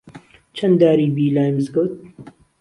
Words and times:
چەن 0.57 0.71
داری 0.81 1.07
بی 1.15 1.25
لای 1.35 1.51
مزگەوت 1.57 1.93